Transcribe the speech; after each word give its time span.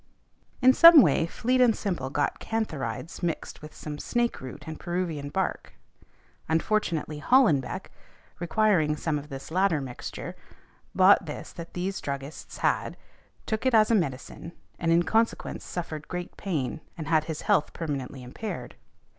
In 0.63 0.73
some 0.73 1.03
way 1.03 1.27
Fleet 1.27 1.61
and 1.61 1.75
Simple 1.75 2.09
got 2.09 2.39
cantharides 2.39 3.21
mixed 3.21 3.61
with 3.61 3.71
some 3.75 3.99
snake 3.99 4.41
root 4.41 4.63
and 4.65 4.79
Peruvian 4.79 5.29
bark. 5.29 5.73
Unfortunately 6.49 7.19
Hollenbeck, 7.21 7.91
requiring 8.39 8.95
some 8.95 9.19
of 9.19 9.29
this 9.29 9.51
latter 9.51 9.79
mixture, 9.79 10.35
bought 10.95 11.27
this 11.27 11.53
that 11.53 11.75
these 11.75 12.01
druggists 12.01 12.57
had, 12.57 12.97
took 13.45 13.63
it 13.63 13.75
as 13.75 13.91
a 13.91 13.95
medicine, 13.95 14.53
and 14.79 14.91
in 14.91 15.03
consequence 15.03 15.63
suffered 15.63 16.07
great 16.07 16.35
pain, 16.35 16.81
and 16.97 17.07
had 17.07 17.25
his 17.25 17.43
health 17.43 17.71
permanently 17.71 18.23
impaired. 18.23 18.73